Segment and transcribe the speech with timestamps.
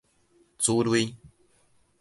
[0.57, 1.13] 珠淚